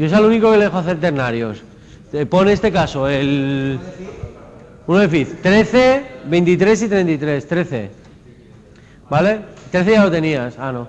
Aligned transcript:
Yo 0.00 0.06
es 0.06 0.12
el 0.14 0.24
único 0.24 0.50
que 0.50 0.56
le 0.56 0.64
dejo 0.64 0.78
hacer 0.78 0.98
ternarios. 0.98 1.62
Te 2.10 2.24
pone 2.24 2.54
este 2.54 2.72
caso, 2.72 3.06
el... 3.06 3.78
Uno 4.86 4.98
de 4.98 5.08
Fiz. 5.10 5.42
13, 5.42 6.04
23 6.24 6.82
y 6.84 6.88
33. 6.88 7.46
13. 7.46 7.90
¿Vale? 9.10 9.40
13 9.70 9.90
ya 9.90 10.02
lo 10.02 10.10
tenías. 10.10 10.58
Ah, 10.58 10.72
no. 10.72 10.88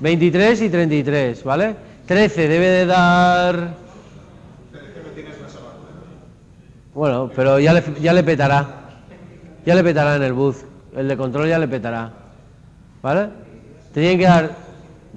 23 0.00 0.62
y 0.62 0.68
33, 0.68 1.44
¿vale? 1.44 1.76
13 2.06 2.48
debe 2.48 2.66
de 2.66 2.86
dar... 2.86 3.74
Bueno, 6.94 7.30
pero 7.36 7.60
ya 7.60 7.72
le, 7.72 7.84
ya 8.00 8.12
le 8.12 8.24
petará. 8.24 8.66
Ya 9.64 9.76
le 9.76 9.84
petará 9.84 10.16
en 10.16 10.24
el 10.24 10.32
booth. 10.32 10.56
El 10.96 11.06
de 11.06 11.16
control 11.16 11.48
ya 11.48 11.60
le 11.60 11.68
petará. 11.68 12.10
¿Vale? 13.00 13.28
Te 13.94 14.00
tienen 14.00 14.18
que 14.18 14.24
dar 14.24 14.61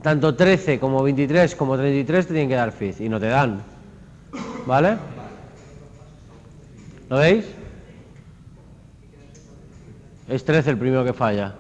tanto 0.05 0.35
13 0.35 0.79
como 0.79 1.01
23 1.01 1.55
como 1.55 1.75
33 1.75 2.27
te 2.27 2.33
tienen 2.33 2.47
que 2.47 2.53
dar 2.53 2.71
fizz 2.71 3.01
y 3.01 3.09
no 3.09 3.19
te 3.19 3.25
dan. 3.25 3.63
¿Vale? 4.67 4.97
¿Lo 7.09 7.17
veis? 7.17 7.45
Es 10.30 10.45
13 10.45 10.70
el 10.70 10.77
primero 10.77 11.03
que 11.03 11.11
falla. 11.11 11.55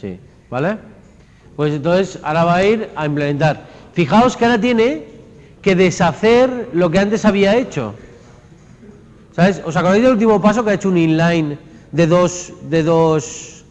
Sí, 0.00 0.18
¿vale? 0.48 0.78
Pues 1.56 1.74
entonces 1.74 2.18
ahora 2.22 2.44
va 2.44 2.54
a 2.54 2.64
ir 2.64 2.88
a 2.96 3.04
implementar. 3.04 3.66
Fijaos 3.92 4.34
que 4.34 4.46
ahora 4.46 4.58
tiene 4.58 5.04
que 5.60 5.76
deshacer 5.76 6.70
lo 6.72 6.90
que 6.90 6.98
antes 6.98 7.26
había 7.26 7.54
hecho. 7.54 7.92
¿Sabes? 9.32 9.60
¿Os 9.62 9.76
acordáis 9.76 10.04
del 10.04 10.12
último 10.12 10.40
paso 10.40 10.64
que 10.64 10.70
ha 10.70 10.74
hecho 10.74 10.88
un 10.88 10.96
inline 10.96 11.58
de 11.92 12.06
dos, 12.06 12.50
de 12.70 12.82
dos, 12.82 13.62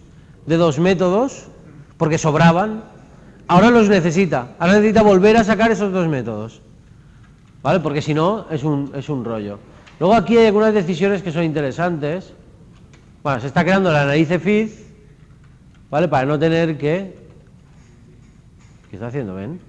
de 0.45 0.57
dos 0.57 0.77
métodos? 0.77 1.47
Porque 1.97 2.17
sobraban. 2.17 2.83
Ahora 3.47 3.69
los 3.69 3.89
necesita. 3.89 4.49
Ahora 4.59 4.73
necesita 4.73 5.01
volver 5.03 5.37
a 5.37 5.43
sacar 5.43 5.71
esos 5.71 5.91
dos 5.91 6.07
métodos. 6.07 6.61
¿Vale? 7.61 7.79
Porque 7.79 8.01
si 8.01 8.13
no, 8.13 8.47
es 8.49 8.63
un, 8.63 8.91
es 8.95 9.09
un 9.09 9.25
rollo. 9.25 9.59
Luego 9.99 10.15
aquí 10.15 10.37
hay 10.37 10.47
algunas 10.47 10.73
decisiones 10.73 11.23
que 11.23 11.31
son 11.31 11.43
interesantes. 11.43 12.33
Bueno, 13.23 13.39
se 13.39 13.47
está 13.47 13.63
creando 13.63 13.91
la 13.91 14.05
nariz 14.05 14.29
Fizz, 14.39 14.85
¿vale? 15.89 16.07
Para 16.07 16.25
no 16.25 16.37
tener 16.37 16.77
que... 16.77 17.17
¿Qué 18.89 18.95
está 18.95 19.07
haciendo, 19.07 19.33
Ben? 19.33 19.59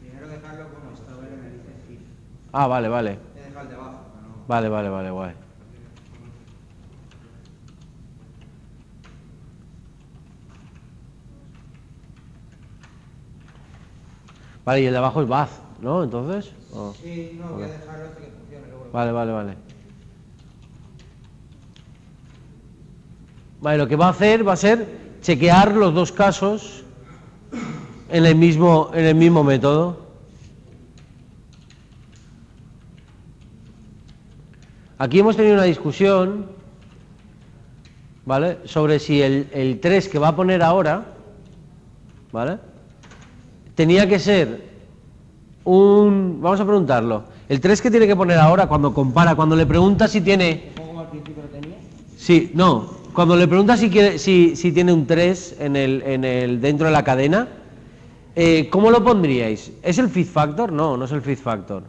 Primero 0.00 0.28
dejarlo 0.28 0.64
como 0.68 0.92
estaba 0.92 1.22
en 1.22 1.32
el 1.32 1.60
Fizz. 1.88 2.06
Ah, 2.52 2.66
vale, 2.66 2.88
vale. 2.88 3.18
He 3.36 3.48
dejado 3.48 3.62
el 3.62 3.68
de 3.68 3.74
abajo. 3.74 4.00
Vale, 4.48 4.68
vale, 4.68 4.88
vale, 4.90 5.10
guay. 5.10 5.32
Vale, 14.64 14.80
y 14.82 14.86
el 14.86 14.92
de 14.92 14.98
abajo 14.98 15.22
es 15.22 15.28
Bath, 15.28 15.50
¿no? 15.80 16.04
Entonces. 16.04 16.52
Oh. 16.72 16.94
Sí, 17.02 17.38
no, 17.40 17.54
voy 17.54 17.64
a 17.64 17.66
dejarlo 17.66 18.06
hasta 18.06 18.20
que 18.20 18.30
funcione 18.30 18.68
luego. 18.68 18.88
Vale, 18.92 19.12
vale, 19.12 19.32
vale. 19.32 19.56
Vale, 23.60 23.78
lo 23.78 23.88
que 23.88 23.96
va 23.96 24.06
a 24.06 24.10
hacer 24.10 24.46
va 24.46 24.52
a 24.52 24.56
ser 24.56 25.18
chequear 25.20 25.74
los 25.74 25.94
dos 25.94 26.12
casos 26.12 26.84
en 28.08 28.26
el 28.26 28.36
mismo, 28.36 28.90
en 28.94 29.04
el 29.04 29.14
mismo 29.14 29.44
método. 29.44 30.02
Aquí 34.98 35.18
hemos 35.18 35.36
tenido 35.36 35.54
una 35.54 35.64
discusión, 35.64 36.46
¿vale? 38.24 38.58
Sobre 38.64 39.00
si 39.00 39.20
el, 39.20 39.48
el 39.52 39.80
3 39.80 40.08
que 40.08 40.18
va 40.18 40.28
a 40.28 40.36
poner 40.36 40.62
ahora, 40.62 41.06
¿vale? 42.30 42.58
Tenía 43.74 44.06
que 44.08 44.18
ser 44.18 44.70
un... 45.64 46.38
Vamos 46.40 46.60
a 46.60 46.64
preguntarlo. 46.64 47.24
El 47.48 47.60
3 47.60 47.82
que 47.82 47.90
tiene 47.90 48.06
que 48.06 48.16
poner 48.16 48.38
ahora 48.38 48.66
cuando 48.66 48.92
compara, 48.92 49.34
cuando 49.34 49.56
le 49.56 49.66
pregunta 49.66 50.08
si 50.08 50.20
tiene... 50.20 50.72
Sí, 52.16 52.50
no. 52.54 53.02
Cuando 53.12 53.36
le 53.36 53.46
pregunta 53.46 53.76
si, 53.76 53.90
quiere, 53.90 54.18
si, 54.18 54.56
si 54.56 54.72
tiene 54.72 54.92
un 54.92 55.06
3 55.06 55.56
en 55.58 55.76
el, 55.76 56.02
en 56.02 56.24
el, 56.24 56.60
dentro 56.60 56.86
de 56.86 56.92
la 56.92 57.04
cadena, 57.04 57.48
eh, 58.34 58.68
¿cómo 58.70 58.90
lo 58.90 59.04
pondríais? 59.04 59.72
¿Es 59.82 59.98
el 59.98 60.08
fifth 60.08 60.32
factor? 60.32 60.72
No, 60.72 60.96
no 60.96 61.04
es 61.04 61.12
el 61.12 61.20
fifth 61.20 61.42
factor. 61.42 61.82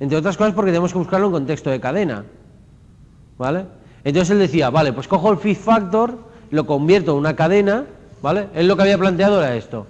Entre 0.00 0.16
otras 0.16 0.36
cosas 0.36 0.54
porque 0.54 0.70
tenemos 0.70 0.92
que 0.92 0.98
buscarlo 0.98 1.26
en 1.26 1.32
contexto 1.32 1.70
de 1.70 1.78
cadena. 1.78 2.24
¿Vale? 3.38 3.66
Entonces 4.02 4.30
él 4.30 4.38
decía, 4.38 4.70
vale, 4.70 4.92
pues 4.92 5.06
cojo 5.06 5.30
el 5.30 5.38
fifth 5.38 5.62
factor, 5.62 6.18
lo 6.50 6.66
convierto 6.66 7.12
en 7.12 7.18
una 7.18 7.36
cadena, 7.36 7.84
¿vale? 8.22 8.48
Él 8.54 8.66
lo 8.66 8.76
que 8.76 8.82
había 8.82 8.98
planteado 8.98 9.38
era 9.38 9.54
esto. 9.54 9.86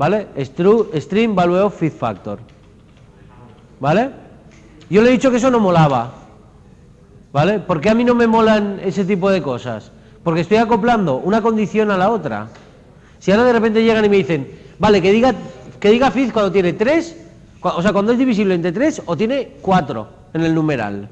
¿Vale? 0.00 0.28
String 0.94 1.34
value 1.34 1.68
fifth 1.68 1.98
factor. 1.98 2.38
¿Vale? 3.80 4.10
Yo 4.88 5.02
le 5.02 5.10
he 5.10 5.12
dicho 5.12 5.30
que 5.30 5.36
eso 5.36 5.50
no 5.50 5.60
molaba. 5.60 6.10
¿Vale? 7.34 7.58
¿Por 7.58 7.82
qué 7.82 7.90
a 7.90 7.94
mí 7.94 8.02
no 8.02 8.14
me 8.14 8.26
molan 8.26 8.80
ese 8.82 9.04
tipo 9.04 9.28
de 9.28 9.42
cosas? 9.42 9.92
Porque 10.24 10.40
estoy 10.40 10.56
acoplando 10.56 11.18
una 11.18 11.42
condición 11.42 11.90
a 11.90 11.98
la 11.98 12.08
otra. 12.08 12.48
Si 13.18 13.30
ahora 13.30 13.44
de 13.44 13.52
repente 13.52 13.84
llegan 13.84 14.02
y 14.06 14.08
me 14.08 14.16
dicen, 14.16 14.50
vale, 14.78 15.02
que 15.02 15.12
diga, 15.12 15.34
que 15.78 15.90
diga 15.90 16.10
fizz 16.10 16.32
cuando 16.32 16.50
tiene 16.50 16.72
3, 16.72 17.16
o 17.60 17.82
sea, 17.82 17.92
cuando 17.92 18.12
es 18.12 18.18
divisible 18.18 18.54
entre 18.54 18.72
3 18.72 19.02
o 19.04 19.18
tiene 19.18 19.56
4 19.60 20.08
en 20.32 20.40
el 20.40 20.54
numeral. 20.54 21.10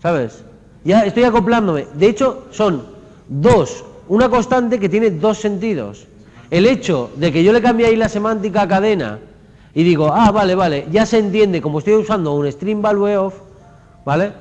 ¿Sabes? 0.00 0.44
Ya 0.82 1.04
estoy 1.04 1.24
acoplándome. 1.24 1.86
De 1.92 2.08
hecho, 2.08 2.46
son 2.52 2.86
dos, 3.28 3.84
una 4.08 4.30
constante 4.30 4.80
que 4.80 4.88
tiene 4.88 5.10
dos 5.10 5.36
sentidos. 5.36 6.06
El 6.50 6.66
hecho 6.66 7.10
de 7.16 7.32
que 7.32 7.44
yo 7.44 7.52
le 7.52 7.60
cambie 7.60 7.86
ahí 7.86 7.96
la 7.96 8.08
semántica 8.08 8.66
cadena 8.66 9.18
y 9.74 9.82
digo, 9.84 10.12
ah, 10.12 10.30
vale, 10.30 10.54
vale, 10.54 10.86
ya 10.90 11.04
se 11.04 11.18
entiende, 11.18 11.60
como 11.60 11.78
estoy 11.78 11.94
usando 11.94 12.32
un 12.34 12.50
string 12.50 12.80
value 12.80 13.16
of, 13.16 13.34
¿vale? 14.04 14.32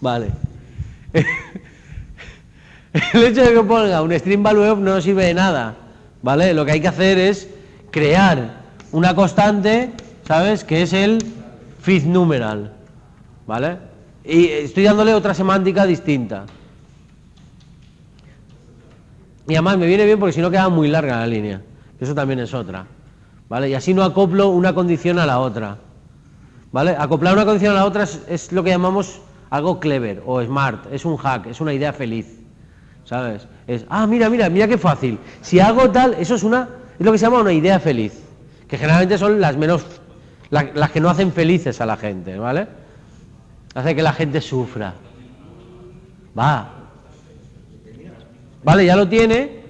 Vale. 0.00 0.28
El 3.12 3.24
hecho 3.24 3.42
de 3.42 3.52
que 3.52 3.62
ponga 3.62 4.02
un 4.02 4.12
string 4.12 4.42
value 4.42 4.70
of 4.70 4.78
no 4.78 5.00
sirve 5.00 5.26
de 5.26 5.34
nada, 5.34 5.76
¿vale? 6.22 6.54
Lo 6.54 6.64
que 6.64 6.72
hay 6.72 6.80
que 6.80 6.88
hacer 6.88 7.18
es 7.18 7.48
crear 7.90 8.62
una 8.92 9.14
constante, 9.14 9.90
¿sabes? 10.26 10.64
Que 10.64 10.82
es 10.82 10.92
el 10.92 11.24
fifth 11.82 12.06
numeral, 12.06 12.72
¿vale? 13.50 13.78
Y 14.22 14.46
estoy 14.46 14.84
dándole 14.84 15.12
otra 15.12 15.34
semántica 15.34 15.84
distinta. 15.84 16.44
Y 19.48 19.54
además 19.54 19.76
me 19.76 19.86
viene 19.86 20.04
bien 20.04 20.20
porque 20.20 20.32
si 20.32 20.40
no 20.40 20.52
queda 20.52 20.68
muy 20.68 20.86
larga 20.86 21.16
la 21.18 21.26
línea. 21.26 21.60
Eso 21.98 22.14
también 22.14 22.38
es 22.38 22.54
otra. 22.54 22.86
¿Vale? 23.48 23.68
Y 23.68 23.74
así 23.74 23.92
no 23.92 24.04
acoplo 24.04 24.50
una 24.50 24.72
condición 24.72 25.18
a 25.18 25.26
la 25.26 25.40
otra. 25.40 25.78
¿Vale? 26.70 26.94
Acoplar 26.96 27.34
una 27.34 27.44
condición 27.44 27.72
a 27.72 27.74
la 27.80 27.86
otra 27.86 28.04
es, 28.04 28.22
es 28.28 28.52
lo 28.52 28.62
que 28.62 28.70
llamamos 28.70 29.20
algo 29.50 29.80
clever 29.80 30.22
o 30.24 30.40
smart. 30.44 30.86
Es 30.92 31.04
un 31.04 31.16
hack, 31.16 31.46
es 31.46 31.60
una 31.60 31.72
idea 31.72 31.92
feliz. 31.92 32.38
¿Sabes? 33.04 33.48
Es, 33.66 33.84
ah, 33.88 34.06
mira, 34.06 34.30
mira, 34.30 34.48
mira 34.48 34.68
qué 34.68 34.78
fácil. 34.78 35.18
Si 35.40 35.58
hago 35.58 35.90
tal, 35.90 36.14
eso 36.20 36.36
es 36.36 36.44
una, 36.44 36.68
es 37.00 37.04
lo 37.04 37.10
que 37.10 37.18
se 37.18 37.26
llama 37.26 37.40
una 37.40 37.52
idea 37.52 37.80
feliz. 37.80 38.12
Que 38.68 38.78
generalmente 38.78 39.18
son 39.18 39.40
las 39.40 39.56
menos, 39.56 39.84
la- 40.50 40.70
las 40.72 40.92
que 40.92 41.00
no 41.00 41.10
hacen 41.10 41.32
felices 41.32 41.80
a 41.80 41.86
la 41.86 41.96
gente, 41.96 42.38
¿vale? 42.38 42.68
Hace 43.74 43.94
que 43.94 44.02
la 44.02 44.12
gente 44.12 44.40
sufra. 44.40 44.94
Va, 46.38 46.80
Vale, 48.62 48.84
ya 48.84 48.96
lo 48.96 49.08
tiene. 49.08 49.60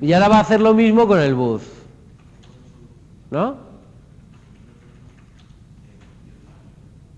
Y 0.00 0.12
ahora 0.12 0.28
va 0.28 0.36
a 0.38 0.40
hacer 0.40 0.60
lo 0.60 0.74
mismo 0.74 1.06
con 1.06 1.20
el 1.20 1.34
bus. 1.34 1.62
¿No? 3.30 3.56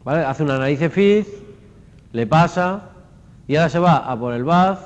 Vale, 0.05 0.25
hace 0.25 0.43
una 0.43 0.59
nariz 0.59 0.81
fizz, 0.93 1.27
le 2.13 2.27
pasa, 2.27 2.91
y 3.49 3.57
ahora 3.57 3.71
se 3.71 3.79
va 3.79 3.97
a 3.97 4.19
por 4.19 4.35
el 4.35 4.45
buzz. 4.45 4.79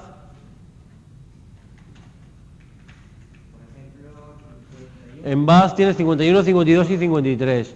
En 5.25 5.45
buzz 5.45 5.75
tienes 5.75 5.97
51, 5.97 6.45
52 6.45 6.91
y 6.91 6.99
53. 6.99 7.75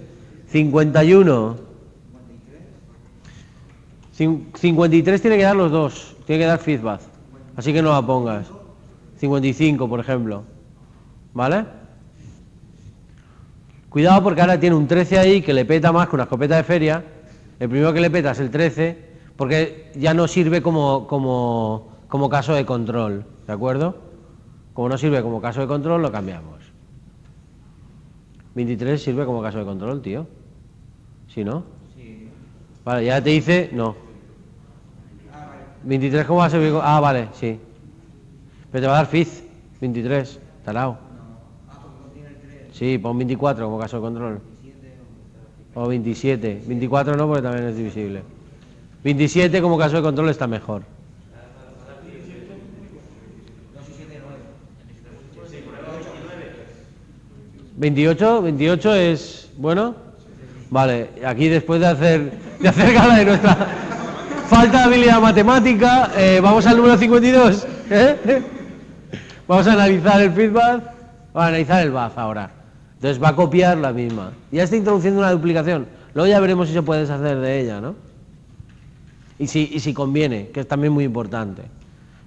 51. 0.53 1.57
Cin- 4.15 4.47
53 4.55 5.21
tiene 5.23 5.39
que 5.39 5.43
dar 5.45 5.57
los 5.57 5.73
dos, 5.73 6.15
tiene 6.27 6.43
que 6.43 6.47
dar 6.47 6.59
feedback. 6.59 7.01
Así 7.57 7.73
que 7.73 7.81
no 7.81 7.91
la 7.93 8.03
pongas. 8.07 8.47
55, 9.17 9.89
por 9.89 10.01
ejemplo. 10.01 10.43
¿Vale? 11.33 11.65
Cuidado 13.89 14.23
porque 14.23 14.43
ahora 14.43 14.61
tiene 14.61 14.77
un 14.77 14.87
13 14.87 15.19
ahí 15.19 15.41
que 15.43 15.55
le 15.55 15.65
peta 15.65 15.91
más 15.93 16.09
que 16.09 16.17
una 16.17 16.25
escopeta 16.25 16.57
de 16.57 16.65
feria. 16.65 17.03
El 17.59 17.69
primero 17.71 17.93
que 17.95 18.01
le 18.01 18.11
peta 18.11 18.33
es 18.33 18.41
el 18.41 18.51
13 18.51 19.13
porque 19.37 19.91
ya 19.97 20.13
no 20.13 20.29
sirve 20.29 20.61
como, 20.61 21.07
como, 21.07 21.89
como 22.09 22.29
caso 22.29 22.53
de 22.55 22.67
control. 22.67 23.25
¿De 23.47 23.53
acuerdo? 23.55 23.97
Como 24.75 24.91
no 24.91 24.99
sirve 24.99 25.23
como 25.23 25.41
caso 25.41 25.63
de 25.63 25.67
control, 25.67 26.03
lo 26.03 26.13
cambiamos. 26.13 26.61
23 28.55 29.03
sirve 29.03 29.25
como 29.25 29.41
caso 29.43 29.59
de 29.59 29.65
control, 29.65 30.03
tío. 30.03 30.27
¿Sí, 31.33 31.45
no? 31.45 31.65
Vale, 32.85 33.07
ya 33.07 33.23
te 33.23 33.31
dice, 33.31 33.71
no. 33.73 33.97
23, 35.85 36.27
¿cómo 36.27 36.41
va 36.41 36.47
a 36.47 36.51
ser? 36.51 36.75
Ah, 36.83 37.01
vale, 37.01 37.29
sí. 37.33 37.59
Pero 38.71 38.83
te 38.83 38.87
va 38.87 38.95
a 38.95 38.97
dar 38.99 39.07
Fizz, 39.07 39.43
23, 39.81 40.41
talao. 40.65 40.99
Sí, 42.73 42.99
pon 42.99 43.17
24 43.17 43.65
como 43.65 43.79
caso 43.79 43.97
de 43.97 44.03
control. 44.03 44.41
O 45.75 45.89
27. 45.89 46.65
24 46.67 47.17
no, 47.17 47.27
porque 47.27 47.43
también 47.43 47.69
es 47.69 47.77
divisible. 47.77 48.23
27 49.03 49.63
como 49.63 49.79
caso 49.79 49.97
de 49.97 50.03
control 50.03 50.29
está 50.29 50.47
mejor. 50.47 50.83
28, 57.77 58.43
28 58.43 58.95
es 58.95 59.51
bueno. 59.57 60.02
Vale, 60.73 61.11
aquí 61.27 61.49
después 61.49 61.83
de 61.83 61.87
hacer, 61.87 62.33
de 62.59 62.67
hacer 62.67 62.95
gala 62.95 63.17
de 63.17 63.27
nuestra 63.27 63.55
falta 64.49 64.79
de 64.79 64.85
habilidad 64.85 65.21
matemática, 65.21 66.11
eh, 66.17 66.41
vamos 66.43 66.67
al 66.67 66.79
número 66.79 66.97
52. 66.97 67.67
¿eh? 67.91 68.43
Vamos 69.47 69.67
a 69.67 69.75
analizar 69.75 70.23
el 70.23 70.33
feedback, 70.33 70.83
vamos 71.35 71.45
a 71.45 71.47
analizar 71.49 71.83
el 71.83 71.91
BAF 71.91 72.17
ahora. 72.17 72.51
Entonces 72.95 73.23
va 73.23 73.29
a 73.29 73.37
copiar 73.37 73.77
la 73.77 73.93
misma. 73.93 74.33
Ya 74.51 74.63
está 74.63 74.75
introduciendo 74.75 75.21
una 75.21 75.31
duplicación. 75.33 75.89
Luego 76.15 76.27
ya 76.27 76.41
veremos 76.41 76.69
si 76.69 76.73
se 76.73 76.81
puede 76.81 77.03
deshacer 77.03 77.37
de 77.37 77.61
ella, 77.61 77.83
¿no? 77.83 77.95
Y 79.39 79.49
si, 79.49 79.69
y 79.75 79.81
si 79.81 79.93
conviene, 79.93 80.49
que 80.55 80.61
es 80.61 80.69
también 80.69 80.95
muy 80.95 81.05
importante. 81.05 81.65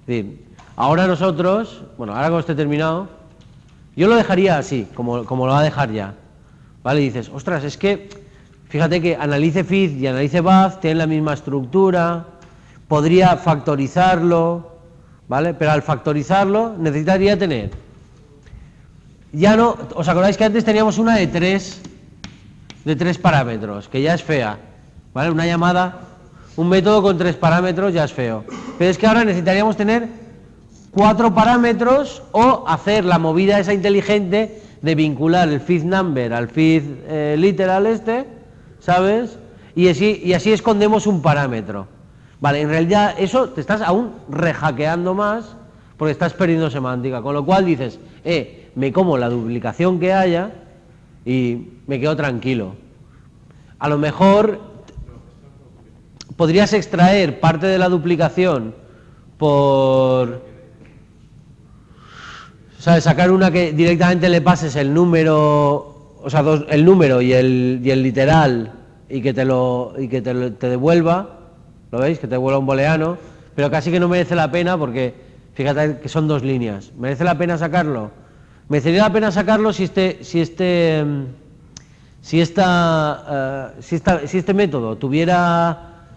Es 0.02 0.06
decir, 0.06 0.46
ahora 0.76 1.08
nosotros, 1.08 1.82
bueno, 1.98 2.14
ahora 2.14 2.30
que 2.30 2.38
esté 2.38 2.54
terminado, 2.54 3.08
yo 3.96 4.06
lo 4.06 4.14
dejaría 4.14 4.56
así, 4.56 4.86
como, 4.94 5.24
como 5.24 5.46
lo 5.46 5.52
va 5.52 5.58
a 5.58 5.64
dejar 5.64 5.90
ya. 5.90 6.14
¿Vale? 6.84 7.00
Y 7.00 7.06
dices, 7.06 7.28
ostras, 7.34 7.64
es 7.64 7.76
que, 7.76 8.25
fíjate 8.68 9.00
que 9.00 9.16
analice 9.16 9.64
FIZ 9.64 9.92
y 9.92 10.06
analice 10.06 10.40
BAF 10.40 10.80
tienen 10.80 10.98
la 10.98 11.06
misma 11.06 11.34
estructura, 11.34 12.26
podría 12.88 13.36
factorizarlo, 13.36 14.72
¿vale? 15.28 15.54
Pero 15.54 15.72
al 15.72 15.82
factorizarlo 15.82 16.76
necesitaría 16.78 17.38
tener, 17.38 17.70
ya 19.32 19.56
no, 19.56 19.76
¿os 19.94 20.08
acordáis 20.08 20.36
que 20.36 20.44
antes 20.44 20.64
teníamos 20.64 20.98
una 20.98 21.16
de 21.16 21.26
tres, 21.26 21.80
de 22.84 22.96
tres 22.96 23.18
parámetros, 23.18 23.88
que 23.88 24.00
ya 24.02 24.14
es 24.14 24.22
fea, 24.22 24.58
¿vale? 25.12 25.30
Una 25.30 25.46
llamada, 25.46 26.00
un 26.56 26.68
método 26.68 27.02
con 27.02 27.18
tres 27.18 27.36
parámetros 27.36 27.92
ya 27.92 28.04
es 28.04 28.12
feo. 28.12 28.44
Pero 28.78 28.90
es 28.90 28.98
que 28.98 29.06
ahora 29.06 29.24
necesitaríamos 29.24 29.76
tener 29.76 30.08
cuatro 30.90 31.34
parámetros 31.34 32.22
o 32.32 32.64
hacer 32.66 33.04
la 33.04 33.18
movida 33.18 33.58
esa 33.58 33.74
inteligente 33.74 34.62
de 34.80 34.94
vincular 34.94 35.48
el 35.48 35.60
fifth 35.60 35.84
number 35.84 36.32
al 36.32 36.48
fifth 36.48 36.86
eh, 37.08 37.36
literal 37.38 37.86
este, 37.86 38.24
¿sabes? 38.86 39.36
Y 39.74 39.88
así, 39.88 40.22
y 40.24 40.32
así 40.32 40.52
escondemos 40.52 41.08
un 41.08 41.20
parámetro. 41.20 41.88
Vale, 42.40 42.60
en 42.60 42.68
realidad 42.68 43.16
eso 43.18 43.48
te 43.48 43.60
estás 43.60 43.82
aún 43.82 44.12
rehackeando 44.30 45.12
más 45.12 45.56
porque 45.96 46.12
estás 46.12 46.34
perdiendo 46.34 46.70
semántica, 46.70 47.20
con 47.20 47.34
lo 47.34 47.44
cual 47.44 47.64
dices, 47.64 47.98
eh, 48.24 48.70
me 48.76 48.92
como 48.92 49.18
la 49.18 49.28
duplicación 49.28 49.98
que 49.98 50.12
haya 50.12 50.52
y 51.24 51.68
me 51.88 51.98
quedo 51.98 52.14
tranquilo. 52.14 52.76
A 53.80 53.88
lo 53.88 53.98
mejor 53.98 54.60
podrías 56.36 56.72
extraer 56.72 57.40
parte 57.40 57.66
de 57.66 57.78
la 57.78 57.88
duplicación 57.88 58.72
por 59.36 60.42
sea, 62.78 63.00
sacar 63.00 63.32
una 63.32 63.50
que 63.50 63.72
directamente 63.72 64.28
le 64.28 64.40
pases 64.40 64.76
el 64.76 64.94
número, 64.94 65.95
o 66.26 66.30
sea, 66.30 66.42
el 66.68 66.84
número 66.84 67.22
y 67.22 67.32
el, 67.32 67.80
y 67.84 67.90
el 67.90 68.02
literal 68.02 68.72
y 69.08 69.22
que 69.22 69.32
te 69.32 69.44
lo 69.44 69.94
y 69.96 70.08
que 70.08 70.20
te, 70.20 70.34
devuelva, 70.34 71.38
¿lo 71.92 72.00
veis? 72.00 72.18
Que 72.18 72.26
te 72.26 72.34
devuelva 72.34 72.58
un 72.58 72.66
booleano, 72.66 73.16
pero 73.54 73.70
casi 73.70 73.92
que 73.92 74.00
no 74.00 74.08
merece 74.08 74.34
la 74.34 74.50
pena 74.50 74.76
porque 74.76 75.14
fíjate 75.54 76.00
que 76.00 76.08
son 76.08 76.26
dos 76.26 76.42
líneas. 76.42 76.90
¿Merece 76.98 77.22
la 77.22 77.38
pena 77.38 77.56
sacarlo? 77.56 78.10
Merecería 78.68 79.02
la 79.02 79.12
pena 79.12 79.30
sacarlo 79.30 79.72
si 79.72 79.84
este 79.84 80.18
si 80.22 80.40
este 80.40 81.04
si 82.20 82.40
esta, 82.40 83.72
uh, 83.78 83.80
si, 83.80 83.94
esta 83.94 84.26
si 84.26 84.38
este 84.38 84.52
método 84.52 84.96
tuviera 84.96 86.08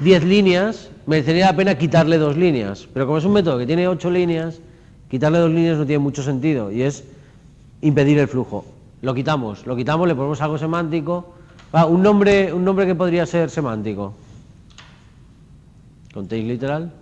10 0.00 0.24
líneas, 0.24 0.90
merecería 1.06 1.46
la 1.46 1.56
pena 1.56 1.78
quitarle 1.78 2.18
dos 2.18 2.36
líneas, 2.36 2.88
pero 2.92 3.06
como 3.06 3.18
es 3.18 3.24
un 3.24 3.34
método 3.34 3.58
que 3.58 3.66
tiene 3.66 3.86
ocho 3.86 4.10
líneas, 4.10 4.60
Quitarle 5.12 5.40
dos 5.40 5.50
líneas 5.50 5.76
no 5.76 5.84
tiene 5.84 5.98
mucho 5.98 6.22
sentido 6.22 6.72
y 6.72 6.80
es 6.80 7.04
impedir 7.82 8.18
el 8.18 8.28
flujo. 8.28 8.64
Lo 9.02 9.14
quitamos, 9.14 9.66
lo 9.66 9.76
quitamos, 9.76 10.08
le 10.08 10.14
ponemos 10.14 10.40
algo 10.40 10.56
semántico. 10.56 11.34
un, 11.88 12.02
nombre, 12.02 12.52
un 12.52 12.64
nombre 12.64 12.86
que 12.86 12.94
podría 12.94 13.26
ser 13.26 13.50
semántico. 13.50 14.14
Contains 16.14 16.48
literal. 16.48 16.92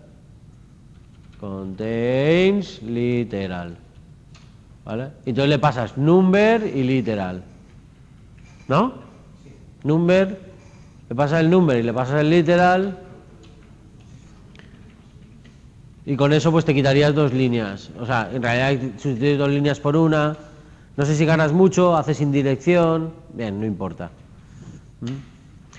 Contains 1.38 2.82
literal. 2.82 3.76
¿Vale? 4.84 5.10
Entonces 5.26 5.50
le 5.50 5.58
pasas 5.58 5.96
number 5.96 6.66
y 6.66 6.82
literal. 6.82 7.42
¿No? 8.66 8.94
Number, 9.84 10.40
le 11.08 11.14
pasas 11.14 11.40
el 11.40 11.50
number 11.50 11.78
y 11.78 11.82
le 11.82 11.92
pasas 11.92 12.20
el 12.20 12.30
literal 12.30 12.98
y 16.06 16.16
con 16.16 16.32
eso 16.32 16.50
pues 16.50 16.64
te 16.64 16.74
quitarías 16.74 17.14
dos 17.14 17.32
líneas. 17.32 17.90
O 18.00 18.06
sea, 18.06 18.30
en 18.32 18.42
realidad 18.42 18.90
sustituyes 18.98 19.38
dos 19.38 19.48
líneas 19.48 19.78
por 19.78 19.96
una. 19.96 20.36
No 20.96 21.04
sé 21.04 21.16
si 21.16 21.24
ganas 21.24 21.52
mucho, 21.52 21.96
haces 21.96 22.20
indirección, 22.20 23.12
bien, 23.32 23.60
no 23.60 23.66
importa. 23.66 24.10
¿Mm? 25.00 25.06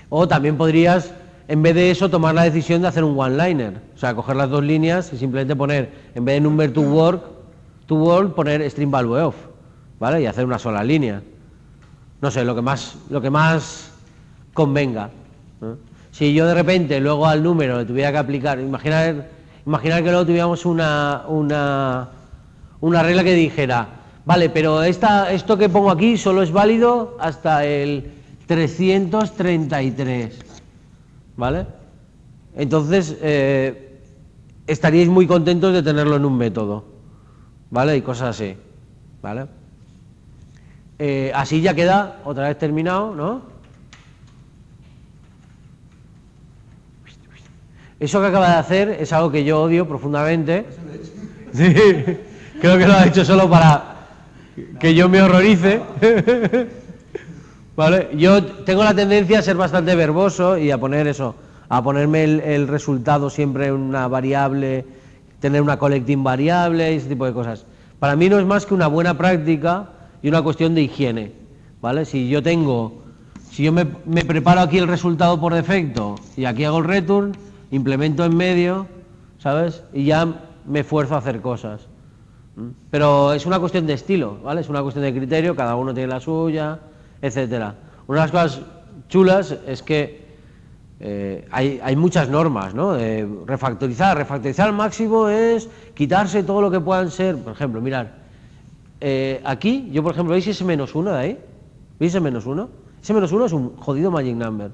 O 0.08 0.26
también 0.26 0.56
podrías, 0.56 1.12
en 1.48 1.62
vez 1.62 1.74
de 1.74 1.90
eso, 1.90 2.08
tomar 2.08 2.34
la 2.34 2.42
decisión 2.42 2.82
de 2.82 2.88
hacer 2.88 3.04
un 3.04 3.18
one-liner. 3.18 3.80
O 3.94 3.98
sea, 3.98 4.14
coger 4.14 4.36
las 4.36 4.50
dos 4.50 4.62
líneas 4.62 5.12
y 5.12 5.16
simplemente 5.16 5.54
poner, 5.54 5.90
en 6.14 6.24
vez 6.24 6.34
de 6.36 6.40
number 6.40 6.72
to 6.72 6.80
work, 6.80 7.22
to 7.86 7.94
work, 7.94 8.34
poner 8.34 8.68
string 8.70 8.90
value 8.90 9.26
off. 9.26 9.36
¿Vale? 10.00 10.22
Y 10.22 10.26
hacer 10.26 10.44
una 10.44 10.58
sola 10.58 10.82
línea. 10.82 11.22
No 12.20 12.30
sé, 12.30 12.44
lo 12.44 12.54
que 12.54 12.62
más, 12.62 12.96
lo 13.08 13.20
que 13.20 13.30
más 13.30 13.92
convenga. 14.52 15.10
Si 16.10 16.34
yo 16.34 16.46
de 16.46 16.54
repente 16.54 17.00
luego 17.00 17.26
al 17.26 17.42
número 17.42 17.78
le 17.78 17.84
tuviera 17.84 18.10
que 18.10 18.18
aplicar, 18.18 18.58
imaginar 18.58 19.28
Imaginar 19.64 20.02
que 20.02 20.10
luego 20.10 20.26
tuviéramos 20.26 20.66
una, 20.66 21.22
una, 21.28 22.08
una 22.80 23.02
regla 23.02 23.22
que 23.22 23.34
dijera, 23.34 23.86
vale, 24.24 24.50
pero 24.50 24.82
esta, 24.82 25.32
esto 25.32 25.56
que 25.56 25.68
pongo 25.68 25.90
aquí 25.90 26.16
solo 26.16 26.42
es 26.42 26.50
válido 26.52 27.16
hasta 27.20 27.64
el 27.64 28.12
333, 28.46 30.38
¿vale? 31.36 31.66
Entonces, 32.56 33.16
eh, 33.20 34.00
estaríais 34.66 35.08
muy 35.08 35.26
contentos 35.26 35.72
de 35.72 35.82
tenerlo 35.82 36.16
en 36.16 36.24
un 36.24 36.36
método, 36.36 36.84
¿vale? 37.70 37.96
Y 37.96 38.02
cosas 38.02 38.36
así, 38.36 38.56
¿vale? 39.22 39.46
Eh, 40.98 41.32
así 41.34 41.60
ya 41.60 41.74
queda 41.74 42.20
otra 42.24 42.48
vez 42.48 42.58
terminado, 42.58 43.14
¿no? 43.14 43.42
Eso 47.98 48.20
que 48.20 48.26
acaba 48.26 48.50
de 48.50 48.56
hacer 48.56 48.88
es 49.00 49.12
algo 49.12 49.30
que 49.30 49.44
yo 49.44 49.62
odio 49.62 49.86
profundamente. 49.86 50.66
Sí, 51.54 51.70
creo 52.62 52.78
que 52.78 52.86
lo 52.86 52.94
ha 52.94 53.04
hecho 53.04 53.26
solo 53.26 53.50
para 53.50 54.01
que 54.78 54.94
yo 54.94 55.08
me 55.08 55.22
horrorice. 55.22 55.80
¿Vale? 57.76 58.10
Yo 58.16 58.44
tengo 58.44 58.84
la 58.84 58.94
tendencia 58.94 59.38
a 59.38 59.42
ser 59.42 59.56
bastante 59.56 59.94
verboso 59.94 60.58
y 60.58 60.70
a 60.70 60.78
poner 60.78 61.06
eso, 61.06 61.34
a 61.70 61.82
ponerme 61.82 62.24
el, 62.24 62.68
resultado 62.68 63.30
siempre 63.30 63.68
en 63.68 63.74
una 63.74 64.08
variable, 64.08 64.84
tener 65.40 65.62
una 65.62 65.78
collecting 65.78 66.22
variable 66.22 66.92
y 66.92 66.96
ese 66.96 67.08
tipo 67.08 67.24
de 67.24 67.32
cosas. 67.32 67.64
Para 67.98 68.14
mí 68.14 68.28
no 68.28 68.38
es 68.38 68.44
más 68.44 68.66
que 68.66 68.74
una 68.74 68.88
buena 68.88 69.16
práctica 69.16 69.88
y 70.22 70.28
una 70.28 70.42
cuestión 70.42 70.74
de 70.74 70.82
higiene. 70.82 71.32
¿Vale? 71.80 72.04
Si 72.04 72.28
yo 72.28 72.42
tengo, 72.42 73.02
si 73.50 73.64
yo 73.64 73.72
me, 73.72 73.86
me 74.04 74.24
preparo 74.24 74.60
aquí 74.60 74.78
el 74.78 74.86
resultado 74.86 75.40
por 75.40 75.54
defecto 75.54 76.16
y 76.36 76.44
aquí 76.44 76.64
hago 76.64 76.78
el 76.78 76.84
return, 76.84 77.32
implemento 77.70 78.24
en 78.24 78.36
medio, 78.36 78.86
¿sabes? 79.38 79.82
Y 79.94 80.04
ya 80.04 80.28
me 80.66 80.80
esfuerzo 80.80 81.14
a 81.14 81.18
hacer 81.18 81.40
cosas. 81.40 81.88
Pero 82.90 83.32
es 83.32 83.46
una 83.46 83.58
cuestión 83.58 83.86
de 83.86 83.94
estilo, 83.94 84.38
¿vale? 84.42 84.60
Es 84.60 84.68
una 84.68 84.82
cuestión 84.82 85.04
de 85.04 85.14
criterio, 85.14 85.56
cada 85.56 85.74
uno 85.76 85.94
tiene 85.94 86.08
la 86.08 86.20
suya, 86.20 86.78
etcétera. 87.20 87.74
Una 88.06 88.20
de 88.20 88.24
las 88.24 88.30
cosas 88.30 88.66
chulas 89.08 89.56
es 89.66 89.82
que 89.82 90.22
eh, 91.00 91.48
hay, 91.50 91.96
muchas 91.96 92.28
normas, 92.28 92.74
¿no? 92.74 92.96
refactorizar, 93.46 94.16
refactorizar 94.16 94.68
al 94.68 94.74
máximo 94.74 95.28
es 95.28 95.68
quitarse 95.94 96.42
todo 96.42 96.60
lo 96.60 96.70
que 96.70 96.80
puedan 96.80 97.10
ser, 97.10 97.36
por 97.38 97.54
ejemplo, 97.54 97.80
mirar, 97.80 98.22
eh, 99.04 99.40
aquí, 99.44 99.90
yo 99.90 100.00
por 100.04 100.12
ejemplo, 100.12 100.32
¿veis 100.32 100.46
ese 100.46 100.64
menos 100.64 100.94
uno 100.94 101.10
de 101.10 101.18
ahí? 101.18 101.38
¿Veis 101.98 102.12
ese 102.12 102.20
menos 102.20 102.46
uno? 102.46 102.68
Ese 103.02 103.12
menos 103.12 103.32
uno 103.32 103.46
es 103.46 103.52
un 103.52 103.76
jodido 103.76 104.12
magic 104.12 104.36
number. 104.36 104.70